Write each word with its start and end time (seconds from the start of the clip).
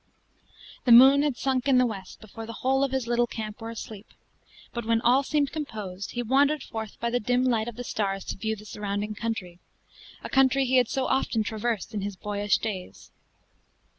The 0.85 0.91
moon 0.91 1.21
had 1.21 1.37
sunk 1.37 1.67
in 1.67 1.77
the 1.77 1.85
west 1.85 2.21
before 2.21 2.47
the 2.47 2.53
whole 2.65 2.83
of 2.83 2.91
his 2.91 3.05
little 3.05 3.27
camp 3.27 3.61
were 3.61 3.69
asleep; 3.69 4.07
but 4.73 4.83
when 4.83 4.99
all 5.01 5.21
seemed 5.21 5.51
composed, 5.51 6.13
he 6.13 6.23
wandered 6.23 6.63
forth 6.63 6.99
by 6.99 7.11
the 7.11 7.19
dim 7.19 7.43
light 7.45 7.67
of 7.67 7.75
the 7.75 7.83
stars 7.83 8.25
to 8.25 8.35
view 8.35 8.55
the 8.55 8.65
surrounding 8.65 9.13
country 9.13 9.59
a 10.23 10.27
country 10.31 10.65
he 10.65 10.77
had 10.77 10.89
so 10.89 11.05
often 11.05 11.43
traversed 11.43 11.93
in 11.93 12.01
his 12.01 12.15
boyish 12.15 12.57
days. 12.57 13.11